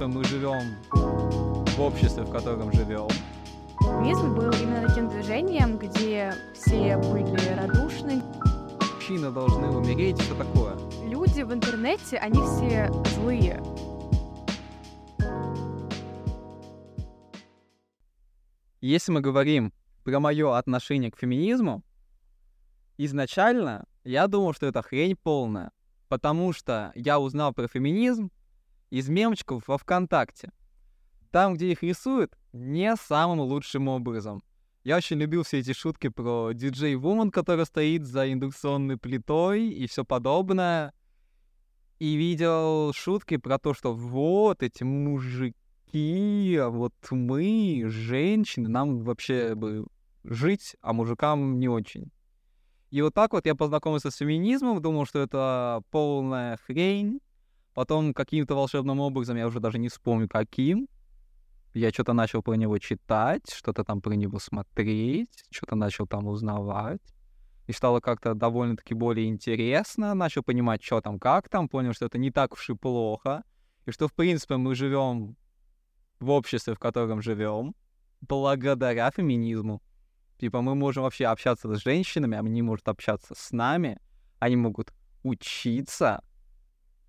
[0.00, 3.08] принципе, мы живем в обществе, в котором живем.
[3.80, 8.22] Феминизм был именно таким движением, где все были радушны.
[8.94, 10.76] Мужчины должны умереть, все такое.
[11.06, 13.62] Люди в интернете, они все злые.
[18.80, 19.72] Если мы говорим
[20.04, 21.82] про мое отношение к феминизму,
[22.96, 25.70] изначально я думал, что это хрень полная,
[26.08, 28.30] потому что я узнал про феминизм
[28.90, 30.52] из мемчиков во ВКонтакте.
[31.30, 34.42] Там, где их рисуют, не самым лучшим образом.
[34.82, 40.04] Я очень любил все эти шутки про диджей-вумен, которая стоит за индукционной плитой и все
[40.04, 40.92] подобное.
[41.98, 49.54] И видел шутки про то, что вот эти мужики, а вот мы, женщины, нам вообще
[49.54, 49.86] бы
[50.24, 52.10] жить, а мужикам не очень.
[52.90, 57.20] И вот так вот я познакомился с феминизмом, думал, что это полная хрень.
[57.74, 60.88] Потом каким-то волшебным образом, я уже даже не вспомню каким,
[61.72, 67.00] я что-то начал про него читать, что-то там про него смотреть, что-то начал там узнавать.
[67.68, 72.18] И стало как-то довольно-таки более интересно, начал понимать, что там, как там, понял, что это
[72.18, 73.44] не так уж и плохо,
[73.86, 75.36] и что, в принципе, мы живем
[76.18, 77.74] в обществе, в котором живем,
[78.20, 79.80] благодаря феминизму.
[80.38, 84.00] Типа мы можем вообще общаться с женщинами, они могут общаться с нами,
[84.38, 86.22] они могут учиться,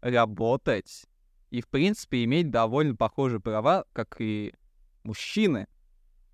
[0.02, 1.05] работать
[1.49, 4.53] и, в принципе, иметь довольно похожие права, как и
[5.03, 5.67] мужчины.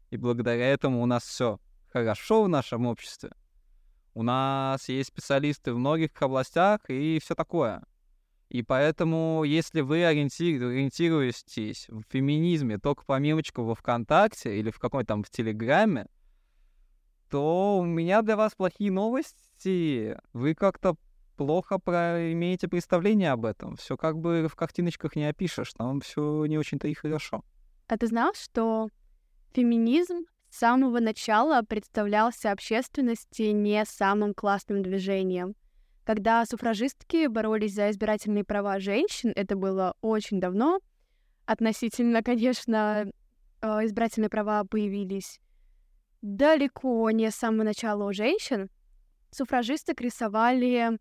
[0.09, 1.59] И благодаря этому у нас все
[1.91, 3.31] хорошо в нашем обществе.
[4.13, 7.83] У нас есть специалисты в многих областях и все такое.
[8.49, 14.79] И поэтому, если вы ориенти- ориентируетесь в феминизме только по мемочку во ВКонтакте или в
[14.79, 16.07] какой-то там в Телеграме,
[17.29, 20.17] то у меня для вас плохие новости.
[20.31, 20.95] Вы как-то
[21.37, 22.31] плохо про...
[22.33, 23.77] имеете представление об этом.
[23.77, 27.43] Все как бы в картиночках не опишешь, там все не очень-то и хорошо.
[27.87, 28.89] А ты знал, что
[29.53, 35.55] феминизм с самого начала представлялся общественности не самым классным движением?
[36.03, 40.79] Когда суфражистки боролись за избирательные права женщин, это было очень давно,
[41.45, 43.05] относительно, конечно,
[43.61, 45.39] э, избирательные права появились
[46.21, 48.69] далеко не с самого начала у женщин,
[49.31, 50.97] суфражисток рисовали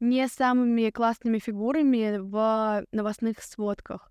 [0.00, 4.10] не самыми классными фигурами в новостных сводках.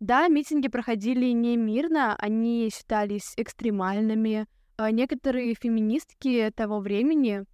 [0.00, 4.46] Да, митинги проходили не мирно, они считались экстремальными.
[4.76, 7.44] А некоторые феминистки того времени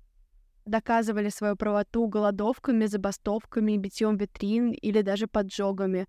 [0.64, 6.06] доказывали свою правоту голодовками, забастовками, битьем витрин или даже поджогами.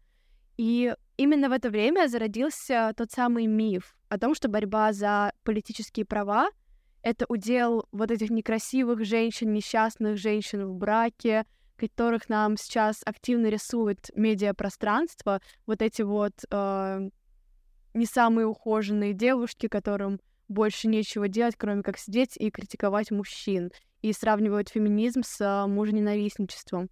[0.58, 6.06] И именно в это время зародился тот самый миф о том, что борьба за политические
[6.06, 6.50] права—
[7.04, 11.46] это удел вот этих некрасивых женщин, несчастных женщин в браке,
[11.78, 17.10] которых нам сейчас активно рисует медиапространство, вот эти вот э,
[17.94, 24.14] не самые ухоженные девушки, которым больше нечего делать, кроме как сидеть и критиковать мужчин, и
[24.14, 26.90] сравнивают феминизм с э, мужененавистничеством.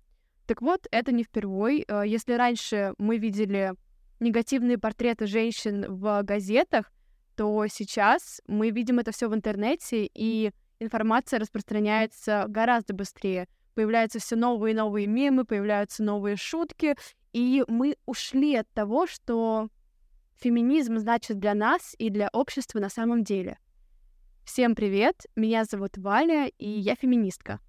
[0.47, 1.85] Так вот, это не впервой.
[1.87, 3.73] Э, если раньше мы видели
[4.19, 6.91] негативные портреты женщин в газетах,
[7.39, 10.51] то сейчас мы видим это все в интернете, и
[10.81, 13.47] информация распространяется гораздо быстрее.
[13.75, 16.97] Появляются все новые и новые мемы, появляются новые шутки,
[17.31, 19.69] и мы ушли от того, что
[20.35, 23.57] феминизм значит для нас и для общества на самом деле.
[24.43, 27.61] Всем привет, меня зовут Валя, и я феминистка.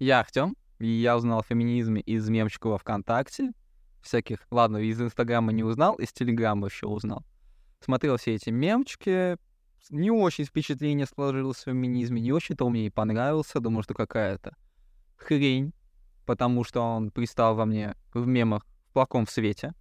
[0.00, 3.52] Я Артём, и я узнал о феминизме из мемчиков во ВКонтакте,
[4.02, 4.44] всяких...
[4.50, 7.24] Ладно, из Инстаграма не узнал, из Телеграма еще узнал
[7.80, 9.36] смотрел все эти мемчики,
[9.90, 14.54] не очень впечатление сложилось в феминизме, не очень-то он мне и понравился, думаю, что какая-то
[15.16, 15.72] хрень,
[16.26, 19.72] потому что он пристал во мне в мемах в плохом свете.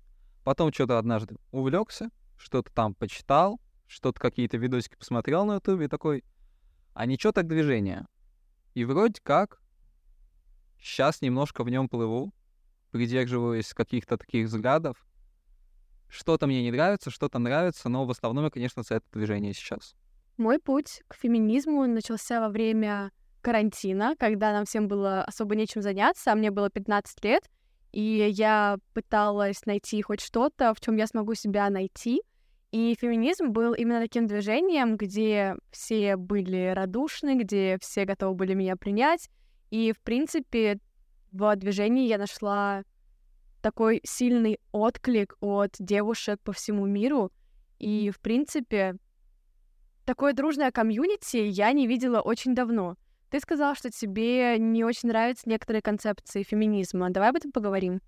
[0.43, 6.23] Потом что-то однажды увлекся, что-то там почитал, что-то какие-то видосики посмотрел на ютубе такой,
[6.93, 8.05] а ничего так движение.
[8.73, 9.61] И вроде как
[10.79, 12.33] сейчас немножко в нем плыву,
[12.91, 15.05] придерживаюсь каких-то таких взглядов,
[16.09, 19.95] что-то мне не нравится, что-то нравится, но в основном я, конечно, за это движение сейчас.
[20.37, 23.11] Мой путь к феминизму начался во время
[23.41, 27.43] карантина, когда нам всем было особо нечем заняться, а мне было 15 лет,
[27.91, 32.21] и я пыталась найти хоть что-то, в чем я смогу себя найти.
[32.71, 38.75] И феминизм был именно таким движением, где все были радушны, где все готовы были меня
[38.75, 39.29] принять.
[39.71, 40.79] И, в принципе,
[41.31, 42.83] в движении я нашла
[43.61, 47.31] такой сильный отклик от девушек по всему миру.
[47.77, 48.95] И, в принципе,
[50.05, 52.95] такое дружное комьюнити я не видела очень давно.
[53.29, 57.09] Ты сказал, что тебе не очень нравятся некоторые концепции феминизма.
[57.11, 58.01] Давай об этом поговорим.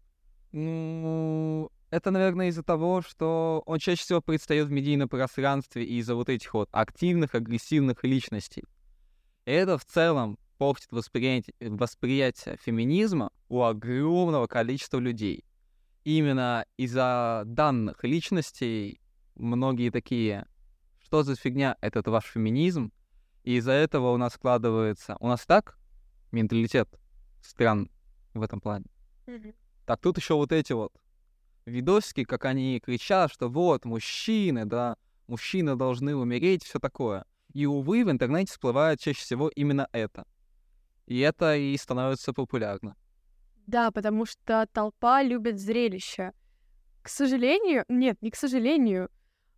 [0.51, 6.29] Ну, это, наверное, из-за того, что он чаще всего предстает в медийном пространстве из-за вот
[6.29, 8.63] этих вот активных, агрессивных личностей.
[9.45, 15.43] И это в целом портит восприятие, восприятие феминизма у огромного количества людей.
[16.03, 19.01] Именно из-за данных личностей
[19.33, 20.45] многие такие,
[21.03, 22.91] что за фигня этот ваш феминизм,
[23.43, 25.17] и из-за этого у нас складывается...
[25.19, 25.79] У нас так
[26.31, 26.87] менталитет
[27.41, 27.89] стран
[28.35, 28.85] в этом плане.
[29.87, 30.93] Так тут еще вот эти вот
[31.65, 37.25] видосики, как они кричат, что вот, мужчины, да, мужчины должны умереть, все такое.
[37.51, 40.23] И, увы, в интернете всплывает чаще всего именно это.
[41.05, 42.95] И это и становится популярно.
[43.67, 46.33] Да, потому что толпа любит зрелище.
[47.01, 49.09] К сожалению, нет, не к сожалению,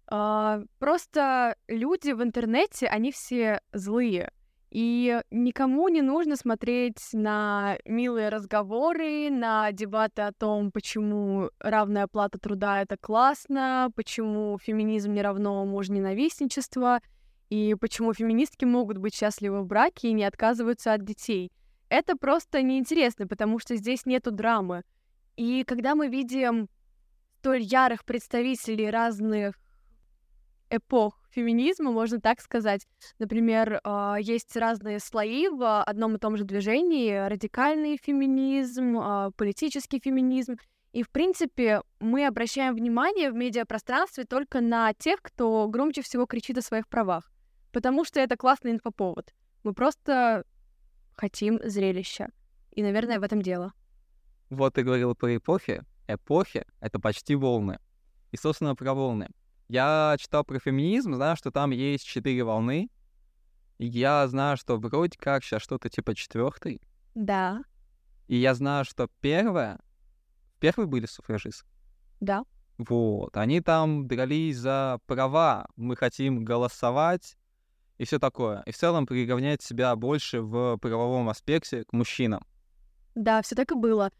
[0.07, 4.31] а, просто люди в интернете, они все злые.
[4.69, 12.39] И никому не нужно смотреть на милые разговоры, на дебаты о том, почему равная оплата
[12.39, 17.01] труда— это классно, почему феминизм не равно мужненавистничество,
[17.53, 21.51] и почему феминистки могут быть счастливы в браке и не отказываются от детей.
[21.87, 24.81] Это просто неинтересно, потому что здесь нету драмы.
[25.35, 26.67] И когда мы видим
[27.37, 29.53] столь ярых представителей разных
[30.71, 32.87] эпох феминизма, можно так сказать.
[33.19, 37.27] Например, а, есть разные слои в одном и том же движении.
[37.27, 40.55] Радикальный феминизм, а, политический феминизм.
[40.91, 46.57] И, в принципе, мы обращаем внимание в медиапространстве только на тех, кто громче всего кричит
[46.57, 47.32] о своих правах.
[47.73, 49.33] Потому что это классный инфоповод.
[49.63, 50.45] Мы просто
[51.15, 52.29] хотим зрелища.
[52.71, 53.73] И, наверное, в этом дело.
[54.49, 55.83] Вот ты говорил про эпохи.
[56.07, 57.79] Эпохи— это почти волны.
[58.31, 59.29] И, собственно, про волны.
[59.67, 62.89] Я читал про феминизм, знаю, что там есть четыре волны.
[63.79, 66.79] И я знаю, что вроде как сейчас что-то типа четвертой.
[67.15, 67.61] Да,
[68.27, 69.79] И я знаю, что первая...
[70.59, 71.67] Первые были суфражисты.
[72.21, 72.43] да.
[72.77, 73.37] Вот.
[73.37, 75.67] Они там дрались за права.
[75.75, 77.37] Мы хотим голосовать
[77.97, 78.63] и все такое.
[78.65, 82.43] И в целом приравнять себя больше в правовом аспекте к мужчинам.
[83.15, 84.11] Да, все так и было.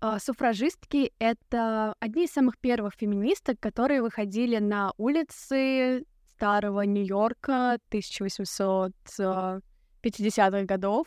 [0.00, 10.64] А, Суфражистки— это одни из самых первых феминисток, которые выходили на улицы старого Нью-Йорка 1850-х
[10.64, 11.06] годов.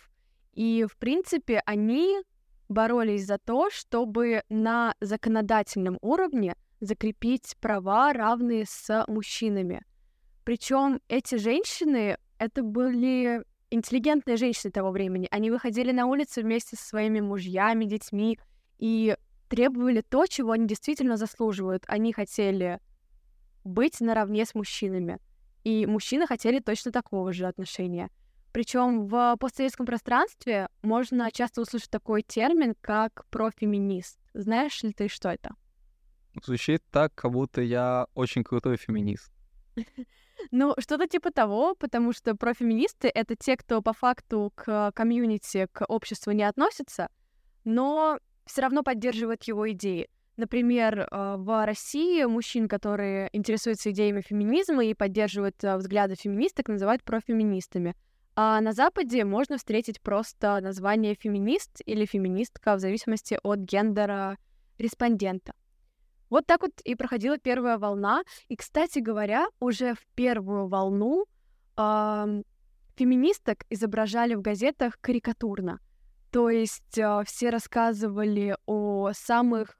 [0.53, 2.21] И, в принципе, они
[2.69, 9.83] боролись за то, чтобы на законодательном уровне закрепить права, равные с мужчинами.
[10.45, 15.27] Причем эти женщины— это были интеллигентные женщины того времени.
[15.31, 18.39] Они выходили на улицы вместе со своими мужьями, детьми
[18.77, 19.17] и
[19.49, 21.83] требовали то, чего они действительно заслуживают.
[21.87, 22.79] Они хотели
[23.63, 25.17] быть наравне с мужчинами.
[25.63, 28.11] И мужчины хотели точно такого же отношения.
[28.53, 34.19] Причем в постсоветском пространстве можно часто услышать такой термин, как профеминист.
[34.35, 35.55] Знаешь ли ты, что это?
[36.43, 39.34] Звучит так, как будто я очень крутой феминист.
[40.51, 45.85] Ну, что-то типа того, потому что профеминисты— это те, кто по факту к комьюнити, к
[45.87, 47.09] обществу не относятся,
[47.63, 50.09] но все равно поддерживают его идеи.
[50.37, 57.03] Например, э, в России мужчин, которые интересуются идеями феминизма и поддерживают э, взгляды феминисток, называют
[57.03, 57.95] профеминистами.
[58.35, 64.37] А на Западе можно встретить просто название феминист или феминистка в зависимости от гендера
[64.77, 65.53] респондента.
[66.29, 68.23] Вот так вот и проходила первая волна.
[68.47, 71.25] И, кстати говоря, уже в первую волну
[71.75, 72.43] ам,
[72.95, 75.79] феминисток изображали в газетах карикатурно.
[76.31, 79.77] То есть а, все рассказывали о самых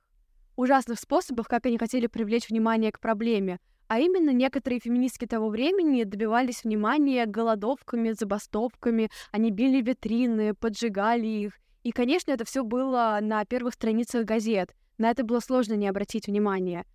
[0.56, 3.60] ужасных способах, как они хотели привлечь внимание к проблеме.
[3.88, 11.54] А именно некоторые феминистки того времени добивались внимания голодовками, забастовками, они били витрины, поджигали их.
[11.84, 14.74] И, конечно, это все было на первых страницах газет.
[14.98, 16.86] На это было сложно не обратить внимания.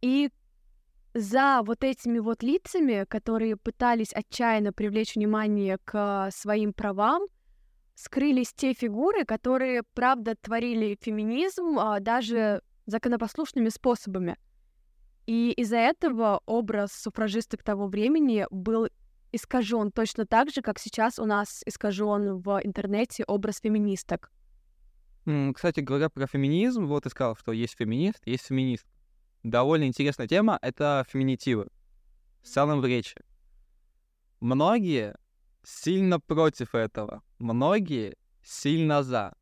[0.00, 0.30] И
[1.14, 7.22] за вот этими вот лицами, которые пытались отчаянно привлечь внимание к своим правам,
[7.94, 14.36] скрылись те фигуры, которые, правда, творили феминизм а, даже законопослушными способами.
[15.26, 18.88] И из-за этого образ суфражисток того времени был
[19.30, 24.30] искажен точно так же, как сейчас у нас искажен в интернете образ феминисток.
[25.24, 28.86] Кстати, говоря про феминизм, вот ты сказал, что есть феминист, есть феминист.
[29.42, 31.68] Довольно интересная тема— это феминитивы.
[32.42, 33.16] В целом в речи.
[34.40, 35.14] Многие
[35.62, 39.32] сильно против этого, многие сильно за.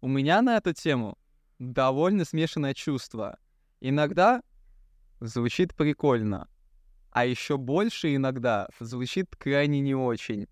[0.00, 1.18] У меня на эту тему
[1.58, 3.38] довольно смешанное чувство.
[3.80, 4.42] Иногда
[5.20, 6.48] звучит прикольно,
[7.10, 10.48] а еще больше иногда звучит крайне не очень.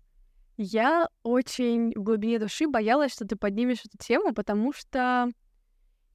[0.57, 5.29] Я очень в глубине души боялась, что ты поднимешь эту тему, потому что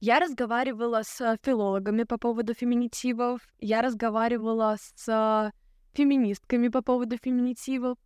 [0.03, 5.51] Я разговаривала с филологами по поводу феминитивов, я разговаривала с
[5.93, 7.99] феминистками по поводу феминитивов.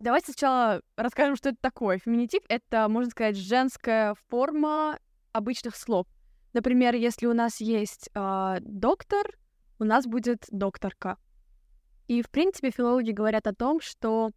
[0.00, 1.98] Давайте сначала расскажем, что это такое.
[1.98, 4.98] Феминитив— это, можно сказать, женская форма
[5.32, 6.06] обычных слов.
[6.52, 9.26] Например, если у нас есть э, доктор,
[9.78, 11.16] у нас будет докторка.
[12.06, 14.30] И, в принципе, филологи говорят о том, что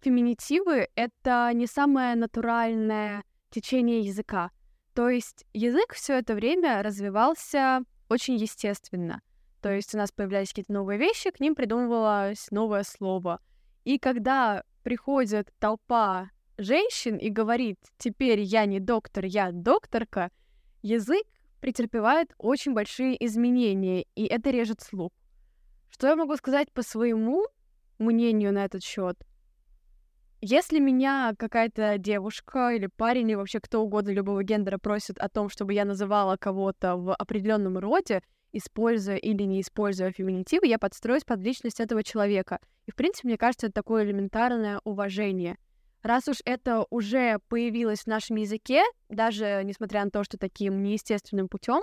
[0.00, 4.50] феминитивы— это не самое натуральное течение языка.
[4.94, 9.22] То есть язык все это время развивался очень естественно.
[9.60, 13.40] То есть у нас появлялись какие-то новые вещи, к ним придумывалось новое слово.
[13.84, 20.30] И когда приходит толпа женщин и говорит, теперь я не доктор, я докторка,
[20.82, 21.24] язык
[21.60, 25.12] претерпевает очень большие изменения, и это режет слух.
[25.90, 27.46] Что я могу сказать по своему
[27.98, 29.16] мнению на этот счет?
[30.46, 35.48] Если меня какая-то девушка или парень, или вообще кто угодно любого гендера просит о том,
[35.48, 38.20] чтобы я называла кого-то в определенном роде,
[38.52, 42.58] используя или не используя феминитивы, я подстроюсь под личность этого человека.
[42.84, 45.56] И, в принципе, мне кажется, это такое элементарное уважение.
[46.02, 51.48] Раз уж это уже появилось в нашем языке, даже несмотря на то, что таким неестественным
[51.48, 51.80] путем,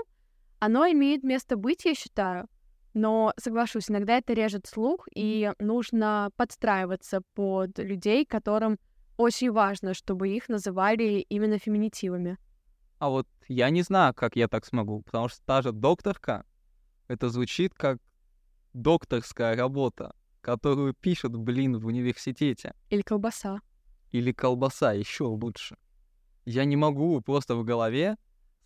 [0.59, 2.47] оно имеет место быть, я считаю.
[2.93, 8.77] Но соглашусь, иногда это режет слух, и нужно подстраиваться под людей, которым
[9.17, 12.37] очень важно, чтобы их называли именно феминитивами.
[12.99, 16.45] А вот я не знаю, как я так смогу, потому что та же докторка,
[17.07, 17.97] это звучит как
[18.73, 22.73] докторская работа, которую пишут, блин, в университете.
[22.89, 23.61] Или колбаса.
[24.11, 25.77] Или колбаса, еще лучше.
[26.45, 28.17] Я не могу просто в голове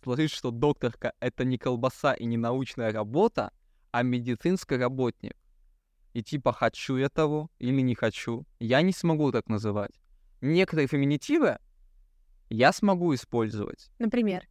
[0.02, 3.52] сложить, что докторка— это не колбаса и не научная работа,
[3.96, 5.34] а медицинский работник.
[6.12, 8.44] И типа хочу я того или не хочу.
[8.58, 9.92] Я не смогу так называть.
[10.42, 11.56] Некоторые феминитивы
[12.50, 13.90] я смогу использовать.
[13.98, 14.46] Например?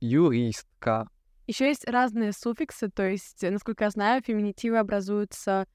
[0.00, 1.08] Юристка.
[1.48, 5.66] Еще есть разные суффиксы, то есть, насколько я знаю, феминитивы образуются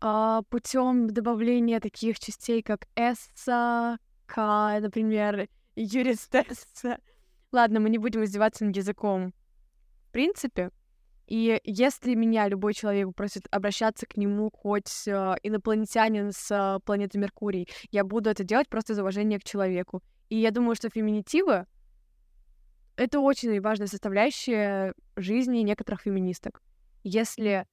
[0.00, 7.00] а, путем добавления таких частей, как эсса, к, например, юристесса.
[7.52, 9.34] Ладно, мы не будем издеваться над языком.
[10.08, 10.70] В принципе,
[11.26, 17.18] и если меня любой человек просит обращаться к нему хоть э, инопланетянин с э, планеты
[17.18, 20.02] Меркурий, я буду это делать просто из уважения к человеку.
[20.28, 21.66] И я думаю, что феминитивы—
[22.96, 26.62] это очень важная составляющая жизни некоторых феминисток.
[27.02, 27.66] Если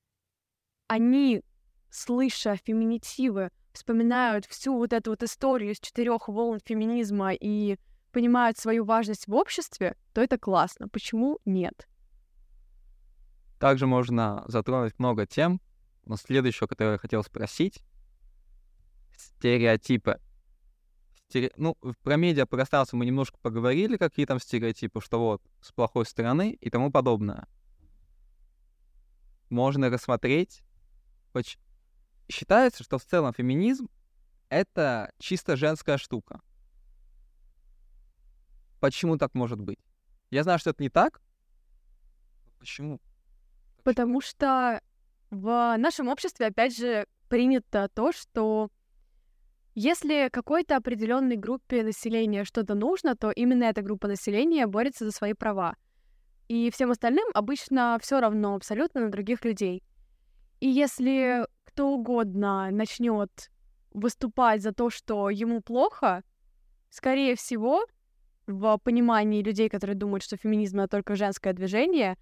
[0.88, 1.44] они,
[1.92, 7.78] слыша феминитивы, вспоминают всю вот эту вот историю из четырех волн феминизма и
[8.12, 10.88] понимают свою важность в обществе, то это классно.
[10.88, 11.88] Почему нет?
[13.64, 15.62] Также можно затронуть много тем,
[16.04, 17.82] но следующее, которое я хотел спросить,
[19.16, 20.20] стереотипы.
[21.30, 21.50] Стере...
[21.56, 26.70] Ну, про медиапространство мы немножко поговорили, какие там стереотипы, что вот с плохой стороны и
[26.70, 27.48] тому подобное.
[29.50, 30.62] Можно рассмотреть.
[32.28, 33.88] Считается, что в целом феминизм—
[34.50, 36.42] это чисто женская штука.
[38.82, 39.80] Почему так может быть?
[40.32, 41.22] Я знаю, что это не так.
[42.60, 43.00] Почему?
[43.84, 44.82] Потому что
[45.30, 48.70] в нашем обществе, опять же, принято то, что
[49.76, 55.34] если какой-то определенной группе населения что-то нужно, то именно эта группа населения борется за свои
[55.34, 55.76] права.
[56.48, 59.82] И всем остальным обычно все равно абсолютно на других людей.
[60.60, 63.50] И если кто угодно начнет
[63.92, 66.24] выступать за то, что ему плохо,
[66.90, 67.84] скорее всего,
[68.46, 72.18] в понимании людей, которые думают, что феминизм это только женское движение,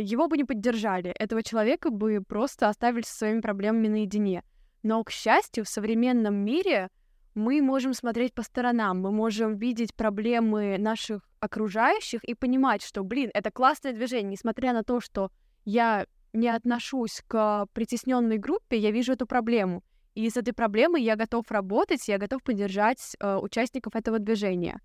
[0.00, 4.42] его бы не поддержали, этого человека бы просто оставили со своими проблемами наедине.
[4.82, 6.88] Но, к счастью, в современном мире
[7.34, 13.30] мы можем смотреть по сторонам, мы можем видеть проблемы наших окружающих и понимать, что, блин,
[13.34, 15.30] это классное движение, несмотря на то, что
[15.64, 19.82] я не отношусь к притесненной группе, я вижу эту проблему.
[20.14, 24.80] И с этой проблемой я готов работать, я готов поддержать э, участников этого движения.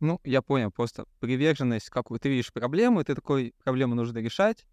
[0.00, 4.66] Ну, я понял, просто приверженность, как ты видишь проблему, и ты такой, проблему нужно решать,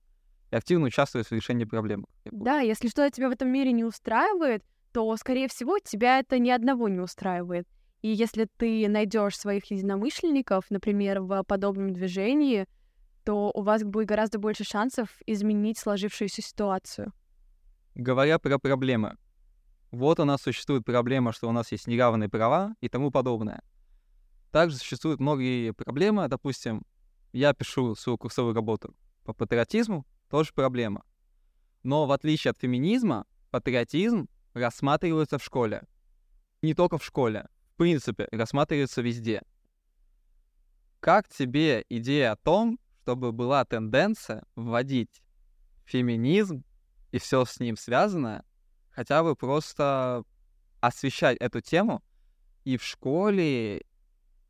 [0.51, 2.05] и активно участвуешь в решении проблемы.
[2.25, 6.49] Да, если что-то тебя в этом мире не устраивает, то, скорее всего, тебя это ни
[6.49, 7.67] одного не устраивает.
[8.01, 12.67] И если ты найдешь своих единомышленников, например, в подобном движении,
[13.23, 17.13] то у вас будет гораздо больше шансов изменить сложившуюся ситуацию.
[17.95, 19.15] Говоря про проблемы.
[19.91, 23.61] Вот у нас существует проблема, что у нас есть неравные права и тому подобное.
[24.53, 26.27] Также существуют многие проблемы.
[26.27, 26.85] Допустим,
[27.31, 31.03] я пишу свою курсовую работу по патриотизму, тоже проблема.
[31.81, 35.87] Но в отличие от феминизма, патриотизм рассматривается в школе.
[36.61, 39.41] Не только в школе, в принципе, рассматривается везде.
[40.99, 45.23] как тебе идея о том, чтобы была тенденция вводить
[45.83, 46.63] феминизм
[47.11, 48.45] и все с ним связанное,
[48.91, 50.23] хотя бы просто
[50.79, 52.03] освещать эту тему
[52.65, 53.81] и в школе,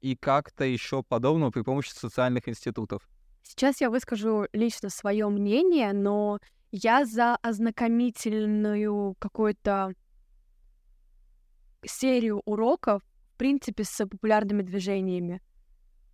[0.04, 3.08] и как-то еще подобного при помощи социальных институтов?
[3.42, 6.40] Сейчас я выскажу лично свое мнение, но
[6.72, 9.94] я за ознакомительную какую-то
[11.86, 13.02] серию уроков,
[13.34, 15.42] в принципе, с популярными движениями.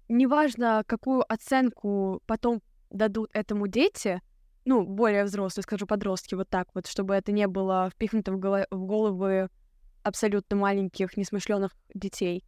[0.07, 4.21] Неважно, какую оценку потом дадут этому дети,
[4.65, 8.67] ну, более взрослые, скажу, подростки, вот так вот, чтобы это не было впихнуто в, голо-
[8.69, 9.49] в головы
[10.03, 12.43] абсолютно маленьких, несмышленных детей.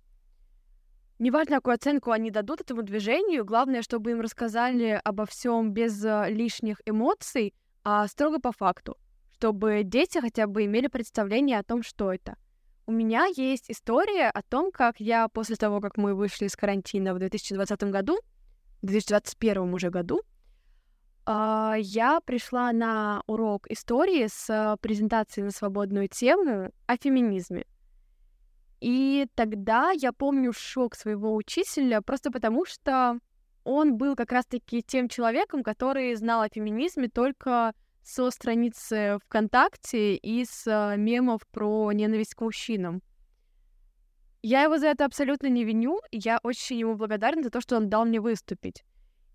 [1.22, 6.32] Неважно, какую оценку они дадут этому движению, главное, чтобы им рассказали обо всем без э,
[6.32, 8.98] лишних эмоций, а строго по факту,
[9.36, 12.38] чтобы дети хотя бы имели представление о том, что это.
[12.88, 17.14] У меня есть история о том, как я после того, как мы вышли из карантина
[17.14, 18.18] в 2020 году,
[18.82, 20.22] в 2021 уже году,
[21.28, 27.66] а, я пришла на урок истории с презентацией на свободную тему о феминизме.
[28.82, 33.20] И тогда я помню шок своего учителя, просто потому что
[33.64, 37.74] он был как раз-таки тем человеком, который знал о феминизме только
[38.04, 43.02] со страницы ВКонтакте и с э, мемов про ненависть к мужчинам.
[44.42, 47.90] Я его за это абсолютно не виню, я очень ему благодарна за то, что он
[47.90, 48.84] дал мне выступить.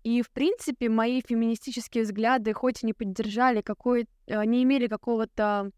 [0.03, 5.71] И, в принципе, мои феминистические взгляды, хоть и не поддержали какой э, не имели какого-то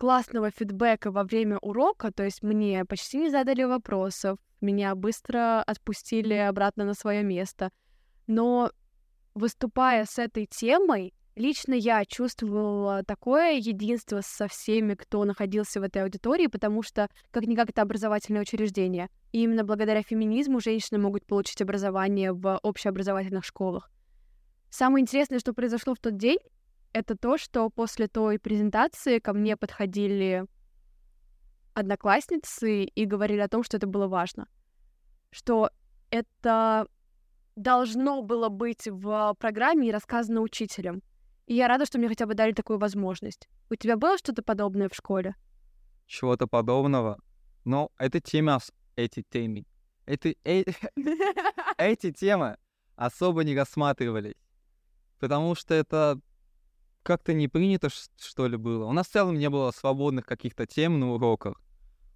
[0.00, 6.32] классного фидбэка во время урока, то есть мне почти не задали вопросов, меня быстро отпустили
[6.32, 7.70] обратно на свое место.
[8.26, 8.72] Но
[9.34, 16.02] выступая с этой темой, лично я чувствовала такое единство со всеми, кто находился в этой
[16.02, 19.10] аудитории, потому что как-никак это образовательное учреждение.
[19.32, 23.90] И именно благодаря феминизму женщины могут получить образование в общеобразовательных школах.
[24.70, 26.38] Самое интересное, что произошло в тот день,
[26.92, 30.44] это то, что после той презентации ко мне подходили
[31.74, 34.48] одноклассницы и говорили о том, что это было важно.
[35.30, 35.70] Что
[36.10, 36.86] это
[37.56, 41.02] должно было быть в программе и рассказано учителем.
[41.46, 43.48] И я рада, что мне хотя бы дали такую возможность.
[43.70, 45.34] У тебя было что-то подобное в школе?
[46.06, 47.18] Чего-то подобного?
[47.64, 48.58] Но это тема,
[48.96, 49.64] эти темы,
[50.06, 50.64] эти, э,
[51.78, 52.56] эти темы
[52.96, 54.34] особо не рассматривались.
[55.18, 56.18] Потому что это
[57.02, 58.84] как-то не принято, что ли, было.
[58.84, 61.60] У нас в целом не было свободных каких-то тем на уроках.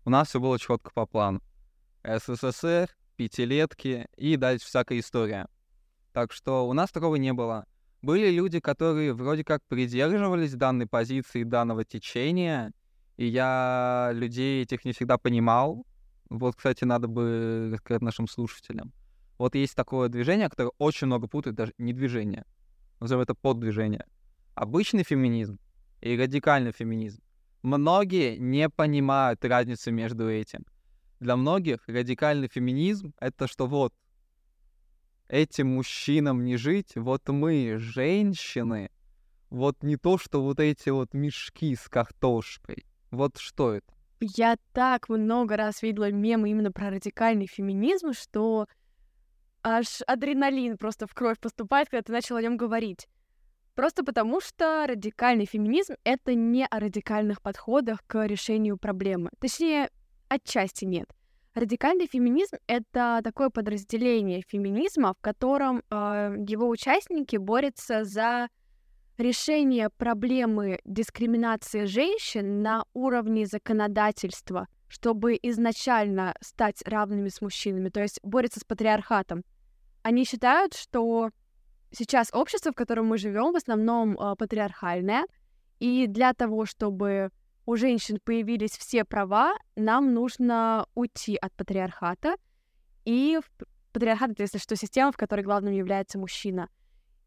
[0.04, 1.40] У нас все было четко по плану.
[2.02, 5.48] СССР, пятилетки и дальше всякая история.
[6.12, 7.66] Так что у нас такого не было.
[8.02, 12.72] Были люди, которые вроде как придерживались данной позиции, данного течения,
[13.16, 15.86] и я людей этих не всегда понимал.
[16.28, 18.92] Вот, кстати, надо бы рассказать нашим слушателям.
[19.38, 22.44] Вот есть такое движение, которое очень много путает, даже не движение,
[23.00, 24.04] назовем это поддвижение
[24.54, 25.58] обычный феминизм
[26.00, 27.22] и радикальный феминизм.
[27.62, 30.66] Многие не понимают разницу между этим.
[31.20, 33.94] Для многих радикальный феминизм— это что вот
[35.28, 38.90] этим мужчинам не жить, вот мы, женщины,
[39.50, 42.84] вот не то, что вот эти вот мешки с картошкой.
[43.10, 43.94] Вот что это?
[44.20, 48.66] Я так много раз видела мемы именно про радикальный феминизм, что
[49.62, 53.08] аж адреналин просто в кровь поступает, когда ты начал о нем говорить.
[53.74, 59.30] Просто потому, что радикальный феминизм— это не о радикальных подходах к решению проблемы.
[59.40, 59.90] Точнее,
[60.28, 61.08] отчасти нет.
[61.54, 68.48] Радикальный феминизм— это такое подразделение феминизма, в котором э, его участники борются за
[69.18, 78.18] решение проблемы дискриминации женщин на уровне законодательства, чтобы изначально стать равными с мужчинами, то есть
[78.22, 79.44] борются с патриархатом.
[80.02, 81.30] Они считают, что
[81.94, 85.26] сейчас общество, в котором мы живем, в основном э, патриархальное,
[85.80, 87.30] и для того, чтобы
[87.66, 92.36] у женщин появились все права, нам нужно уйти от патриархата.
[93.04, 93.38] И
[93.92, 96.68] патриархат— это, если что, система, в которой главным является мужчина.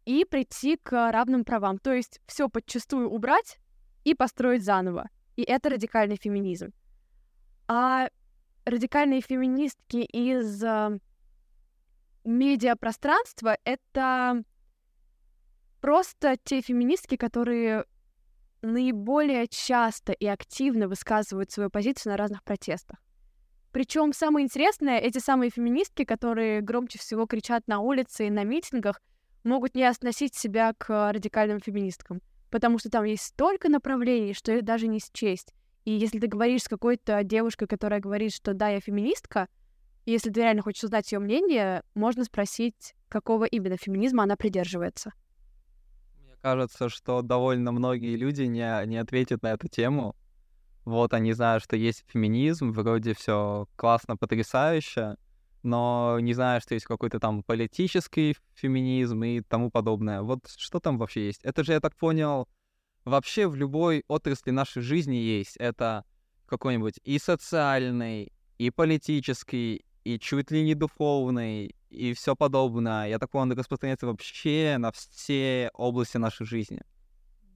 [0.06, 1.80] И прийти к равным правам.
[1.80, 3.60] То есть все подчастую убрать
[4.04, 5.10] и построить заново.
[5.36, 6.72] И это радикальный феминизм.
[7.68, 8.10] А
[8.66, 11.00] радикальные феминистки из э,
[12.24, 14.44] медиапространства— это
[15.82, 17.86] просто те феминистки, которые
[18.62, 23.00] наиболее часто и активно высказывают свою позицию на разных протестах.
[23.72, 29.02] Причем самое интересное, эти самые феминистки, которые громче всего кричат на улице и на митингах,
[29.44, 34.64] могут не относить себя к радикальным феминисткам, потому что там есть столько направлений, что их
[34.64, 35.54] даже не счесть.
[35.86, 39.48] И если ты говоришь с какой-то девушкой, которая говорит, что да, я феминистка,
[40.06, 45.14] если ты реально хочешь узнать ее мнение, можно спросить, какого именно феминизма она придерживается.
[46.42, 50.16] Кажется, что довольно многие люди не, не ответят на эту тему.
[50.86, 55.18] Вот они знают, что есть феминизм, вроде все классно, потрясающе,
[55.64, 60.22] но не знаю, что есть какой-то там политический феминизм и тому подобное.
[60.22, 61.44] Вот что там вообще есть?
[61.44, 62.48] Это же, я так понял,
[63.04, 65.58] вообще в любой отрасли нашей жизни есть.
[65.58, 66.06] Это
[66.46, 73.10] какой-нибудь и социальный, и политический, и чуть ли не духовный, и все подобное.
[73.10, 76.82] Я так понял, распространяется вообще на все области нашей жизни.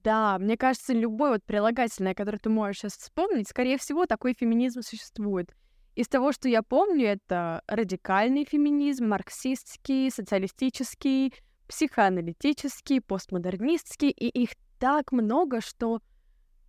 [0.04, 4.82] Да, мне кажется, любой вот прилагательное, которое ты можешь сейчас вспомнить, скорее всего, такой феминизм
[4.82, 5.54] существует.
[5.94, 11.32] Из того, что я помню, это радикальный феминизм, марксистский, социалистический,
[11.68, 16.00] психоаналитический, постмодернистский, и их так много, что,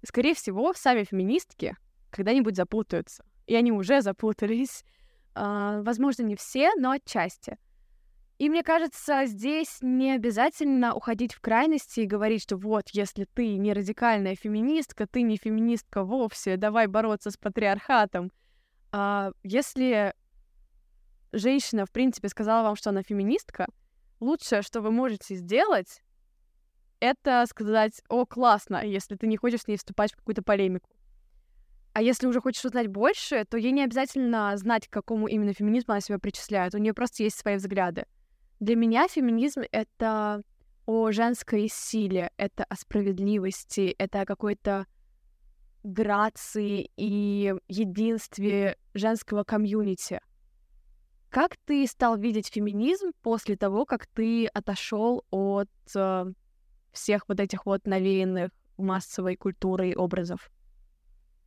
[0.05, 1.75] скорее всего, сами феминистки
[2.09, 3.25] когда-нибудь запутаются.
[3.47, 4.85] И они уже запутались.
[5.35, 7.57] А, возможно, не все, но отчасти.
[8.39, 13.57] И мне кажется, здесь не обязательно уходить в крайности и говорить, что вот, если ты
[13.57, 18.31] не радикальная феминистка, ты не феминистка вовсе, давай бороться с патриархатом.
[18.91, 20.13] А если
[21.31, 23.67] женщина, в принципе, сказала вам, что она феминистка,
[24.19, 26.01] лучшее, что вы можете сделать,
[26.99, 30.89] это сказать, о, классно, если ты не хочешь с ней вступать в какую-то полемику.
[31.93, 35.93] А если уже хочешь узнать больше, то ей не обязательно знать, к какому именно феминизму
[35.93, 36.73] она себя причисляет.
[36.73, 38.06] У нее просто есть свои взгляды.
[38.60, 40.41] Для меня феминизм— это
[40.86, 44.88] о женской силе, это о справедливости, это о какой-то
[45.84, 50.19] грации и единстве женского комьюнити.
[51.29, 56.25] Как ты стал видеть феминизм после того, как ты отошел от э,
[56.91, 60.49] всех вот этих вот навеянных массовой культурой образов?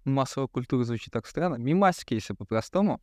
[0.07, 1.57] Массовая культура звучит так странно.
[1.57, 3.01] Мимасики, если по-простому.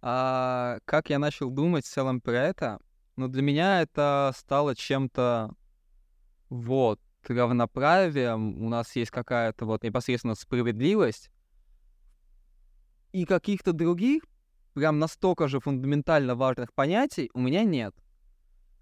[0.00, 2.78] А как я начал думать в целом про это,
[3.16, 5.50] но для меня это стало чем-то
[6.48, 11.30] вот равноправием, у нас есть какая-то вот непосредственно справедливость,
[13.10, 14.22] и каких-то других,
[14.74, 17.92] прям настолько же фундаментально важных понятий у меня нет.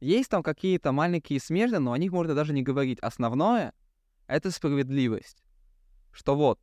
[0.00, 2.98] Есть там какие-то маленькие смежные, но о них можно даже не говорить.
[2.98, 3.72] Основное—
[4.26, 5.42] это справедливость.
[6.12, 6.60] Что вот,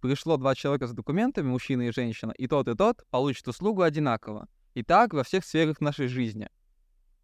[0.00, 4.48] пришло два человека с документами, мужчина и женщина, и тот, и тот получит услугу одинаково.
[4.74, 6.48] И так во всех сферах нашей жизни.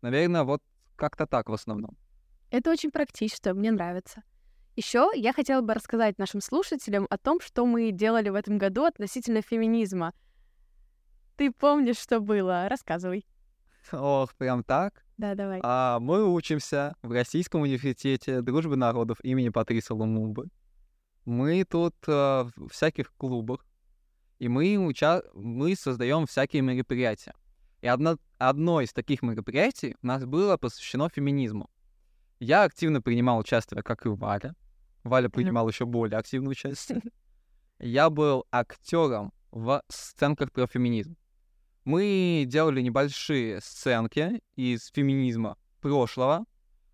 [0.00, 0.62] Наверное, вот
[0.96, 1.96] как-то так в основном.
[2.50, 4.22] Это очень практично, мне нравится.
[4.74, 8.84] Еще я хотела бы рассказать нашим слушателям о том, что мы делали в этом году
[8.84, 10.14] относительно феминизма.
[11.36, 12.68] Ты помнишь, что было?
[12.68, 13.26] Рассказывай.
[13.92, 15.04] Ох, прям так?
[15.18, 15.60] Да, давай.
[15.62, 20.48] А, мы учимся в Российском университете Дружбы народов имени Патриса Лумумбы.
[21.24, 23.64] Мы тут э, в всяких клубах,
[24.38, 25.22] и мы, уча...
[25.34, 27.34] мы создаем всякие мероприятия.
[27.80, 31.70] И одно, одно из таких мероприятий у нас было посвящено феминизму.
[32.40, 34.54] Я активно принимал участие, как и Валя.
[35.04, 37.02] Валя принимала еще более активное участие.
[37.78, 41.16] Я был актером в сценках про феминизм.
[41.84, 46.44] Мы делали небольшие сценки из феминизма прошлого,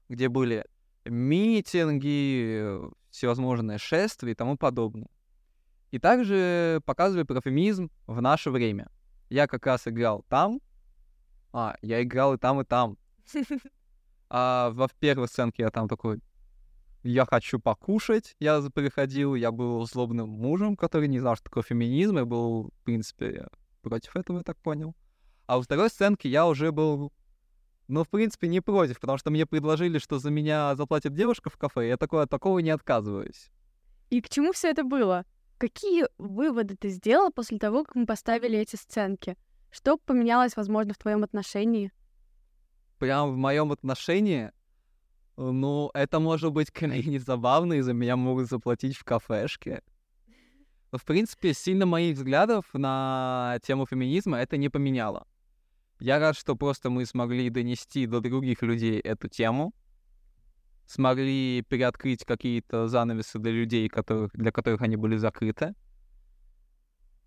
[0.08, 0.64] где были
[1.04, 2.78] митинги,
[3.10, 5.08] всевозможные шествия и тому подобное.
[5.90, 8.90] И также показывали про феминизм в наше время.
[9.30, 10.60] Я как раз играл там,
[11.52, 12.96] а, я играл и там, и там.
[14.30, 16.20] А во первой сценке я там такой,
[17.02, 22.18] я хочу покушать, я приходил, я был злобным мужем, который не знал, что такое феминизм,
[22.18, 23.48] и был, в принципе,
[23.80, 24.94] против этого, я так понял.
[25.46, 27.10] А во второй сценке я уже был,
[27.88, 31.56] ну, в принципе, не против, потому что мне предложили, что за меня заплатит девушка в
[31.56, 33.50] кафе, я такое, от такого не отказываюсь.
[34.10, 35.24] И к чему все это было?
[35.56, 39.36] Какие выводы ты сделал после того, как мы поставили эти сценки?
[39.70, 41.90] Что поменялось, возможно, в твоем отношении?
[42.98, 44.52] Прям в моем отношении,
[45.36, 49.82] ну, это может быть крайне забавно, и за меня могут заплатить в кафешке.
[50.92, 55.26] Но, в принципе, сильно моих взглядов на тему феминизма это не поменяло.
[56.00, 59.74] Я рад, что просто мы смогли донести до других людей эту тему,
[60.86, 65.74] смогли переоткрыть какие-то занавесы для людей, которых, для которых они были закрыты.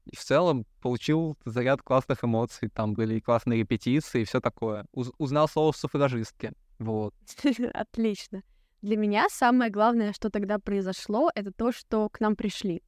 [0.06, 2.70] И в целом получил заряд классных эмоций.
[2.70, 4.86] Там были классные репетиции и все такое.
[4.94, 6.54] Уз- узнал слово суфражистки.
[6.80, 7.14] Вот.
[7.74, 8.42] Отлично.
[8.82, 12.82] Для меня самое главное, что тогда произошло, это то, что к нам пришли.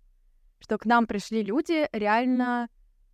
[0.59, 2.67] Что к нам пришли люди, реально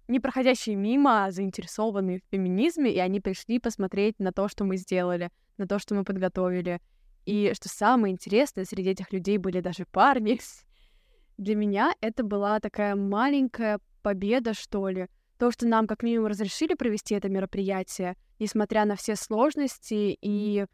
[0.09, 4.75] не проходящие мимо, а заинтересованные в феминизме, и они пришли посмотреть на то, что мы
[4.75, 6.81] сделали, на то, что мы подготовили.
[7.25, 10.39] И что самое интересное, среди этих людей были даже парни.
[11.37, 15.07] Для меня это была такая маленькая победа, что ли.
[15.37, 20.65] То, что нам как минимум разрешили провести это мероприятие, несмотря на все сложности и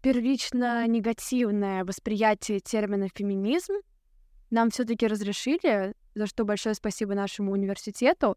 [0.00, 3.74] первично негативное восприятие термина феминизм,
[4.50, 8.36] нам все-таки разрешили, за что большое спасибо нашему университету,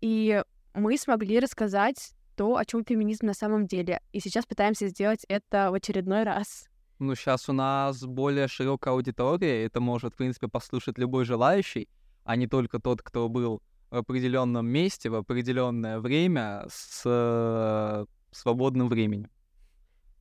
[0.00, 0.42] и
[0.74, 4.00] мы смогли рассказать то, о чем феминизм на самом деле.
[4.12, 6.68] И сейчас пытаемся сделать это в очередной раз.
[6.98, 11.88] Ну, сейчас у нас более широкая аудитория, это может, в принципе, послушать любой желающий,
[12.24, 18.88] а не только тот, кто был в определенном месте в определенное время с э, свободным
[18.88, 19.30] временем.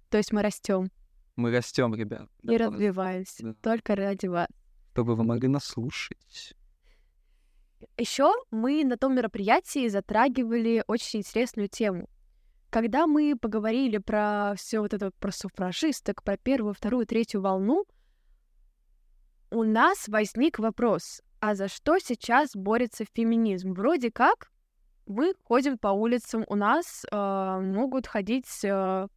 [0.10, 0.90] То есть мы растем.
[1.36, 2.28] Мы растем, ребят.
[2.42, 3.44] И да, развиваемся.
[3.44, 3.54] Да.
[3.62, 4.48] Только ради вас.
[4.92, 6.56] Чтобы вы могли нас слушать.
[7.98, 12.10] Еще мы на том мероприятии затрагивали очень интересную тему.
[12.70, 17.86] Когда мы поговорили про все вот это про суфражисток, про первую, вторую, третью волну,
[19.50, 23.74] у нас возник вопрос, а за что сейчас борется феминизм?
[23.74, 24.52] Вроде как
[25.08, 29.08] мы ходим по улицам, у нас э, могут ходить э,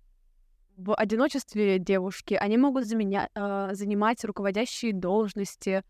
[0.76, 5.84] в одиночестве девушки, они могут заменя- э, занимать руководящие должности,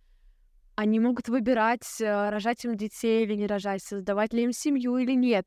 [0.74, 5.14] они могут выбирать, э, рожать им детей или не рожать, создавать ли им семью или
[5.14, 5.46] нет.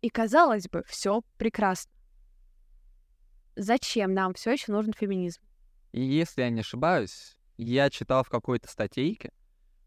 [0.00, 1.90] И казалось бы, все прекрасно.
[3.56, 5.40] Зачем нам все еще нужен феминизм?
[5.92, 9.30] Если я не ошибаюсь, я читал в какой-то статейке,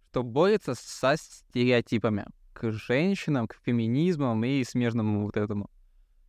[0.10, 5.70] что борется со стереотипами к женщинам, к феминизмам и смежному вот этому.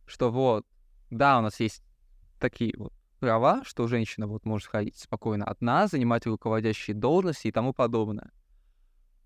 [0.05, 0.63] Что вот,
[1.09, 1.81] да, у нас есть
[2.39, 7.73] такие вот права, что женщина вот может ходить спокойно одна, занимать руководящие должности и тому
[7.73, 8.31] подобное.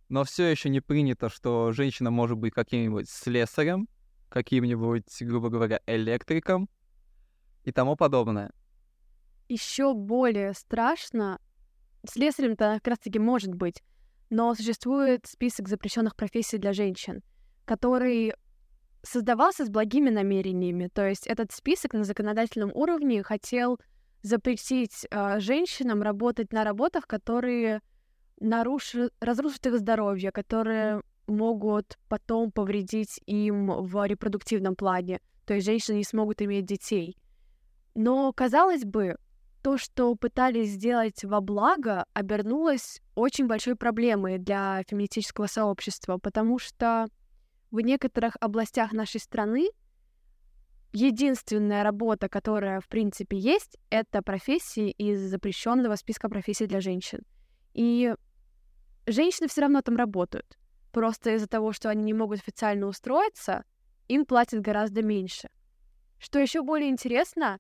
[0.10, 3.88] Но все еще не принято, что женщина может быть каким-нибудь слесарем,
[4.30, 6.70] каким-нибудь, грубо говоря, электриком
[7.64, 8.52] и тому подобное.
[9.48, 11.40] Еще более страшно,
[12.08, 13.84] слесарем-то как раз-таки может быть,
[14.30, 17.22] но существует список запрещенных профессий для женщин,
[17.66, 18.34] который
[19.04, 20.90] создавался с благими намерениями.
[20.94, 23.80] То есть этот список на законодательном уровне хотел
[24.22, 27.82] запретить э, женщинам работать на работах, которые
[28.40, 35.20] нарушат, разрушат их здоровье, которые могут потом повредить им в репродуктивном плане.
[35.46, 37.18] То есть женщины не смогут иметь детей.
[37.96, 39.18] Но, казалось бы,
[39.62, 47.08] то, что пытались сделать во благо, обернулось очень большой проблемой для феминистического сообщества, потому что
[47.74, 49.68] в некоторых областях нашей страны
[50.92, 57.22] единственная работа, которая в принципе есть, это профессии из запрещенного списка профессий для женщин.
[57.74, 58.14] И
[59.08, 60.60] женщины все равно там работают.
[60.92, 63.64] Просто из-за того, что они не могут официально устроиться,
[64.08, 65.50] им платят гораздо меньше.
[66.20, 67.60] Что еще более интересно,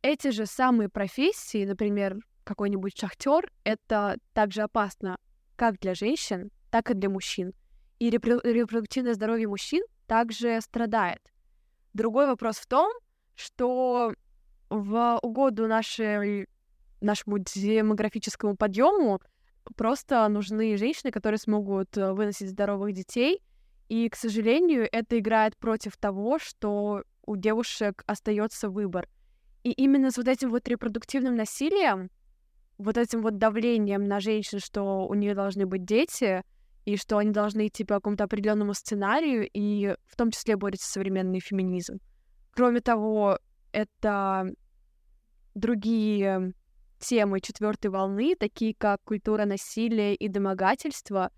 [0.00, 5.18] эти же самые профессии, например, какой-нибудь шахтер, это также опасно
[5.54, 7.52] как для женщин, так и для мужчин.
[7.98, 11.20] И репро- репродуктивное здоровье мужчин также страдает.
[11.94, 12.92] Другой вопрос в том,
[13.34, 14.14] что
[14.70, 16.46] в угоду нашей,
[17.00, 19.20] нашему демографическому подъему
[19.76, 23.42] просто нужны женщины, которые смогут э, выносить здоровых детей.
[23.88, 29.08] И, к сожалению, это играет против того, что у девушек остается выбор.
[29.64, 32.10] И именно с вот этим вот репродуктивным насилием,
[32.76, 36.42] вот этим вот давлением на женщин, что у нее должны быть дети,
[36.84, 41.40] и что они должны идти по какому-то определенному сценарию, и в том числе борется современный
[41.40, 41.98] феминизм.
[42.52, 43.38] Кроме того,
[43.72, 44.46] это
[45.54, 46.52] другие
[46.98, 51.30] темы четвертой волны, такие как культура насилия и домогательства.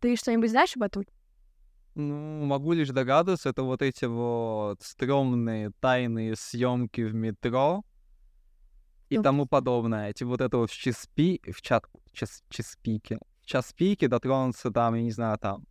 [0.00, 1.04] Ты что-нибудь знаешь об этом?
[1.94, 7.84] Ну, могу лишь догадываться, это вот эти вот стрёмные тайные съемки в метро
[9.08, 10.10] и ну, тому подобное.
[10.10, 11.40] Эти вот это вот в часпи...
[11.52, 11.84] в чат...
[12.12, 12.42] час...
[12.48, 13.18] часпике.
[13.50, 15.64] Час пике дотронуться там, я не знаю, там,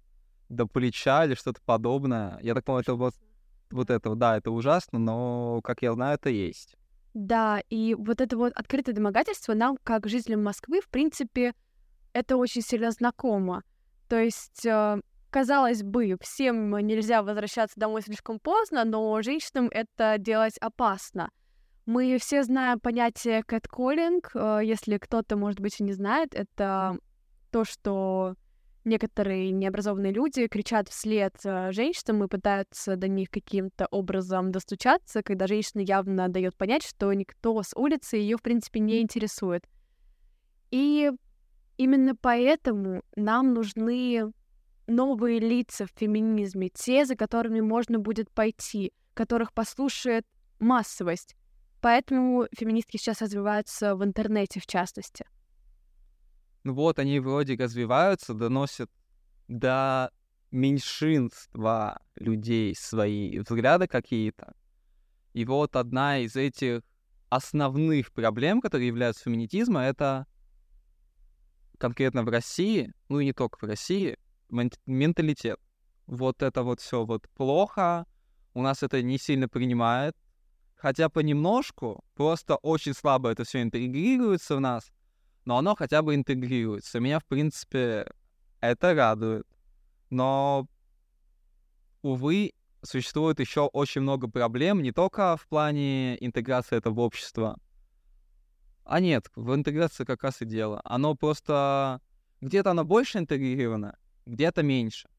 [0.50, 2.38] до плеча или что-то подобное.
[2.42, 3.16] Я так понимаю, это вот,
[3.72, 6.76] вот это, да, это ужасно, но, как я знаю, это есть.
[7.14, 11.54] Да, и вот это вот открытое домогательство нам, как жителям Москвы, в принципе,
[12.12, 13.64] это очень сильно знакомо.
[14.10, 20.58] То есть, э, казалось бы, всем нельзя возвращаться домой слишком поздно, но женщинам это делать
[20.58, 21.30] опасно.
[21.86, 24.32] Мы все знаем понятие кэтколлинг.
[24.36, 26.98] Э, если кто-то, может быть, и не знает, это
[27.52, 28.36] то, что
[28.86, 35.48] некоторые необразованные люди кричат вслед э, женщинам и пытаются до них каким-то образом достучаться, когда
[35.48, 39.66] женщина явно дает понять, что никто с улицы ее, в принципе, не интересует.
[40.72, 41.12] И
[41.78, 44.32] именно поэтому нам нужны
[44.88, 50.26] новые лица в феминизме, те, за которыми можно будет пойти, которых послушает
[50.60, 51.36] массовость.
[51.82, 55.26] Поэтому феминистки сейчас развиваются в интернете, в частности
[56.64, 58.90] вот, они вроде развиваются, доносят
[59.48, 60.12] до
[60.52, 64.54] меньшинства людей свои взгляды какие-то.
[65.34, 66.82] И вот одна из этих
[67.30, 70.26] основных проблем, которые являются феминитизмом, это
[71.78, 74.18] конкретно в России, ну и не только в России,
[74.50, 75.60] менталитет.
[76.08, 78.06] Вот это вот все вот плохо,
[78.54, 80.16] у нас это не сильно принимает,
[80.76, 84.92] хотя понемножку, просто очень слабо это все интегрируется в нас,
[85.46, 87.00] но оно хотя бы интегрируется.
[87.00, 88.06] Меня, в принципе,
[88.62, 89.48] это радует.
[90.10, 90.68] Но,
[92.02, 97.60] увы, существует еще очень много проблем, не только в плане интеграции этого в общество.
[98.84, 100.82] А нет, в интеграции как раз и дело.
[100.84, 102.02] Оно просто...
[102.42, 105.10] Где-то оно больше интегрировано, где-то меньше.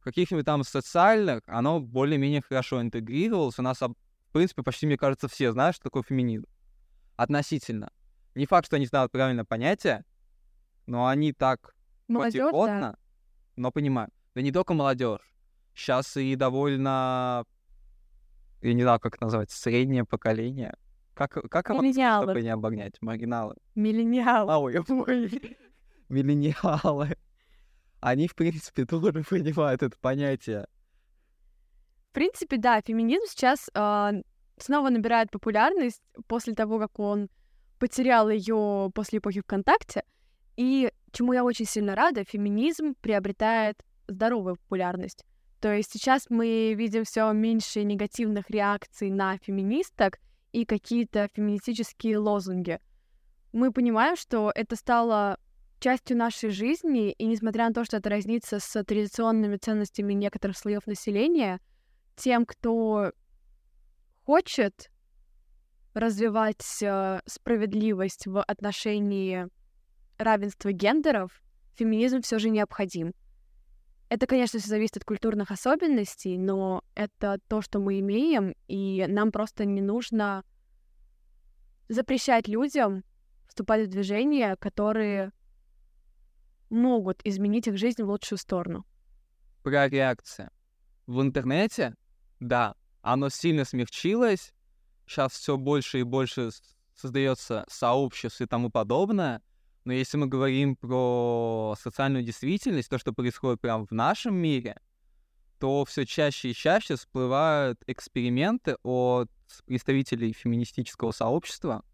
[0.00, 3.58] В каких-нибудь там социальных оно более-менее хорошо интегрировалось.
[3.58, 3.94] У нас, в
[4.32, 6.46] принципе, почти, мне кажется, все знают, что такое феминизм.
[7.16, 7.90] Относительно.
[8.36, 10.04] Не факт, что они знают правильное понятие,
[10.84, 11.74] но они так
[12.06, 12.98] Молодежь, потихотно, да.
[13.56, 14.12] но понимают.
[14.34, 15.34] Да не только молодежь.
[15.74, 17.46] Сейчас и довольно,
[18.60, 20.76] я не знаю, как это назвать, среднее поколение.
[21.14, 22.24] Как, как его Миллениалы.
[22.24, 23.00] чтобы не обогнять?
[23.00, 23.56] Маргиналы.
[23.74, 24.50] Миллениал.
[24.50, 25.56] А, ой, ой.
[26.10, 27.16] Миллениалы.
[28.00, 30.66] Они, в принципе, тоже понимают это понятие.
[32.10, 34.12] В принципе, да, феминизм сейчас а,
[34.58, 37.30] снова набирает популярность после того, как он
[37.78, 40.02] потерял ее после эпохи ВКонтакте.
[40.56, 45.24] И чему я очень сильно рада, феминизм приобретает здоровую популярность.
[45.60, 50.18] То есть сейчас мы видим все меньше негативных реакций на феминисток
[50.52, 52.78] и какие-то феминистические лозунги.
[53.52, 55.38] Мы понимаем, что это стало
[55.80, 60.86] частью нашей жизни, и несмотря на то, что это разнится с традиционными ценностями некоторых слоев
[60.86, 61.60] населения,
[62.16, 63.12] тем, кто
[64.24, 64.90] хочет
[65.96, 69.48] развивать э, справедливость в отношении
[70.18, 71.42] равенства гендеров,
[71.74, 73.14] феминизм все же необходим.
[74.10, 79.32] Это, конечно, все зависит от культурных особенностей, но это то, что мы имеем, и нам
[79.32, 80.44] просто не нужно
[81.88, 83.02] запрещать людям
[83.48, 85.32] вступать в движения, которые
[86.68, 88.84] могут изменить их жизнь в лучшую сторону.
[89.62, 90.50] Про реакция.
[91.06, 91.94] В интернете,
[92.38, 94.52] да, оно сильно смягчилось.
[95.06, 96.50] Сейчас все больше и больше
[96.94, 99.42] создается сообществ и тому подобное.
[99.84, 104.80] Но если мы говорим про социальную действительность, то, что происходит прямо в нашем мире,
[105.58, 109.30] то все чаще и чаще всплывают эксперименты от
[109.64, 111.84] представителей феминистического сообщества,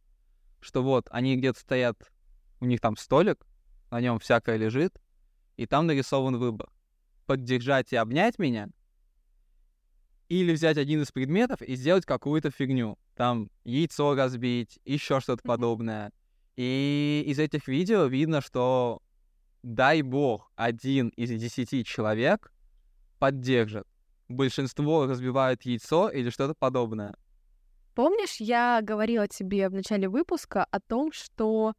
[0.61, 2.11] что вот они где-то стоят,
[2.61, 3.47] у них там столик,
[3.91, 5.01] на нем всякое лежит,
[5.57, 6.71] и там нарисован выбор.
[7.27, 8.69] Поддержать и обнять меня,
[10.33, 12.97] или взять один из предметов и сделать какую-то фигню.
[13.17, 16.11] Там яйцо разбить, еще что-то подобное.
[16.57, 19.03] И из этих видео видно, что
[19.63, 22.51] дай бог один из десяти человек
[23.19, 23.87] поддержит.
[24.29, 27.15] Большинство разбивают яйцо или что-то подобное.
[27.95, 31.75] Помнишь, я говорила тебе в начале выпуска о том, что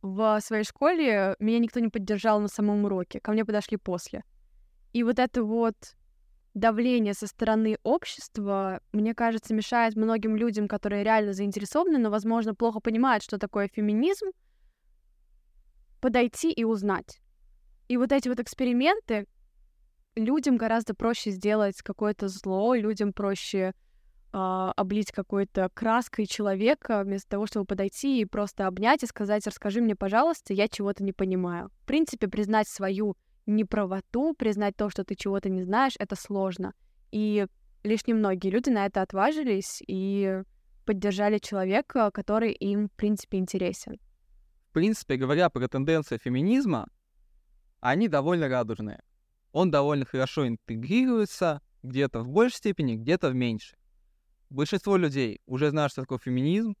[0.00, 4.22] в своей школе меня никто не поддержал на самом уроке, ко мне подошли после.
[4.92, 5.74] И вот это вот
[6.56, 12.80] давление со стороны общества, мне кажется, мешает многим людям, которые реально заинтересованы, но, возможно, плохо
[12.80, 14.26] понимают, что такое феминизм,
[16.00, 17.20] подойти и узнать.
[17.88, 19.26] И вот эти вот эксперименты
[20.14, 23.74] людям гораздо проще сделать какое-то зло, людям проще
[24.32, 29.82] э, облить какой-то краской человека, вместо того, чтобы подойти и просто обнять и сказать, расскажи
[29.82, 31.70] мне, пожалуйста, я чего-то не понимаю.
[31.82, 33.14] В принципе, признать свою
[33.46, 36.74] неправоту, признать то, что ты чего-то не знаешь, это сложно.
[37.12, 37.46] И
[37.82, 40.42] лишь немногие люди на это отважились и
[40.84, 43.98] поддержали человека, который им, в принципе, интересен.
[44.70, 46.88] В принципе, говоря про тенденции феминизма,
[47.80, 49.02] они довольно радужные.
[49.52, 53.78] Он довольно хорошо интегрируется, где-то в большей степени, где-то в меньшей.
[54.50, 56.76] Большинство людей уже знают, что такое феминизм,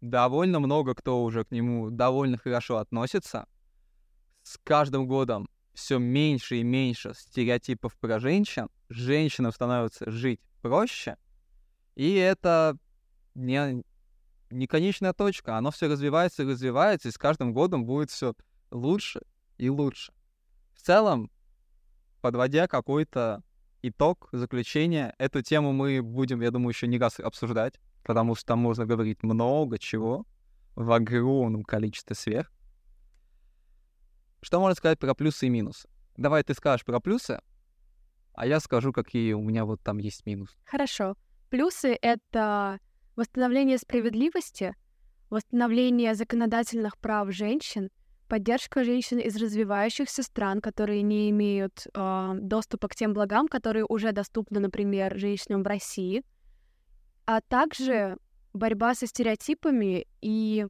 [0.00, 3.46] довольно много кто уже к нему довольно хорошо относится.
[4.42, 11.16] С каждым годом все меньше и меньше стереотипов про женщин, женщинам становится жить проще,
[11.94, 12.76] и это
[13.34, 13.82] не,
[14.50, 18.34] не конечная точка, оно все развивается и развивается, и с каждым годом будет все
[18.70, 19.22] лучше
[19.58, 20.12] и лучше.
[20.74, 21.30] В целом,
[22.20, 23.42] подводя какой-то
[23.82, 28.60] итог, заключение, эту тему мы будем, я думаю, еще не раз обсуждать, потому что там
[28.60, 30.26] можно говорить много чего
[30.74, 32.50] в огромном количестве сфер.
[34.42, 35.88] Что можно сказать про плюсы и минусы?
[36.16, 37.40] Давай ты скажешь про плюсы,
[38.34, 40.56] а я скажу, какие у меня вот там есть минусы.
[40.64, 41.14] Хорошо.
[41.48, 42.78] Плюсы— это
[43.14, 44.74] восстановление справедливости,
[45.30, 47.90] восстановление законодательных прав женщин,
[48.28, 54.12] поддержка женщин из развивающихся стран, которые не имеют э, доступа к тем благам, которые уже
[54.12, 56.24] доступны, например, женщинам в России,
[57.26, 58.16] а также
[58.54, 60.66] борьба со стереотипами и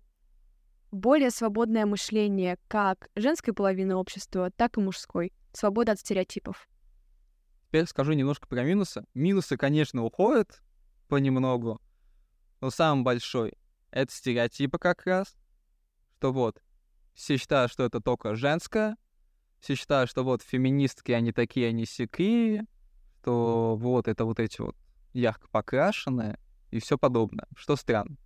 [0.93, 5.32] более свободное мышление как женской половины общества, так и мужской.
[5.53, 6.68] Свобода от стереотипов.
[7.66, 9.05] Теперь скажу немножко про минусы.
[9.14, 10.62] Минусы, конечно, уходят
[11.09, 11.80] понемногу,
[12.61, 13.55] но самый большой—
[13.90, 15.34] это стереотипы как раз,
[16.18, 16.62] что вот
[17.14, 18.97] все считают, что это только женское,
[19.61, 22.66] все считают, что вот феминистки, они такие, они сякие,
[23.20, 24.76] что вот это вот эти вот
[25.12, 26.38] ярко покрашенные
[26.70, 28.16] и все подобное, что странно.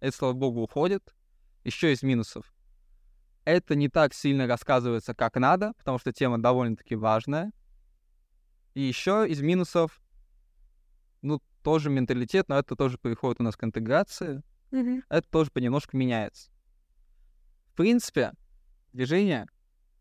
[0.00, 1.14] Это, слава богу, уходит.
[1.64, 2.52] Еще из минусов.
[3.44, 7.52] Это не так сильно рассказывается, как надо, потому что тема довольно-таки важная.
[8.74, 10.00] И еще из минусов,
[11.22, 14.42] ну, тоже менталитет, но это тоже приходит у нас к интеграции.
[14.70, 15.02] Мгм.
[15.08, 16.50] Это тоже понемножку меняется.
[17.66, 18.32] В принципе,
[18.92, 19.46] движение...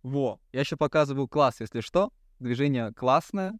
[0.01, 2.13] Во, я еще показываю класс, если что.
[2.39, 3.59] Движение классное,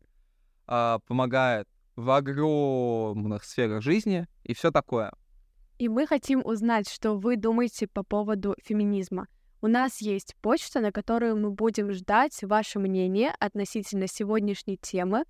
[0.68, 5.12] а, помогает в огромных сферах жизни и все такое.
[5.80, 9.28] И мы хотим узнать, что вы думаете по поводу феминизма.
[9.62, 15.24] У нас есть почта, на которую мы будем ждать ваше мнение относительно сегодняшней темы.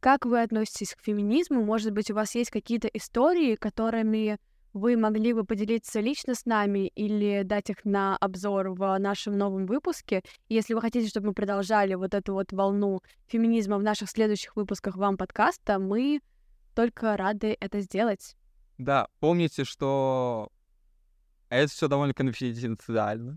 [0.00, 1.62] Как вы относитесь к феминизму?
[1.62, 4.38] Может быть, у вас есть какие-то истории, которыми
[4.72, 9.66] вы могли бы поделиться лично с нами или дать их на обзор в нашем новом
[9.66, 10.22] выпуске.
[10.48, 14.96] Если вы хотите, чтобы мы продолжали вот эту вот волну феминизма в наших следующих выпусках
[14.96, 16.20] вам подкаста, мы
[16.74, 18.34] только рады это сделать.
[18.80, 20.50] Да, помните, что
[21.50, 23.36] это все довольно конфиденциально.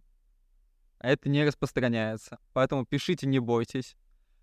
[0.99, 2.39] Это не распространяется.
[2.53, 3.97] Поэтому пишите, не бойтесь.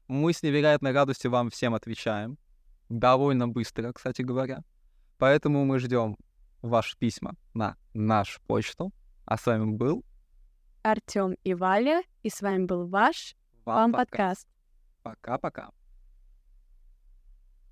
[0.08, 2.36] Мы с невероятной радостью вам всем отвечаем.
[2.90, 4.62] Довольно быстро, кстати говоря.
[5.16, 6.18] Поэтому мы ждем
[6.60, 8.92] ваши письма на нашу почту.
[9.24, 10.04] А с вами был
[10.82, 14.46] Артём и Валя, и с вами был ваш Вам подкаст.
[15.02, 15.70] Пока-пока.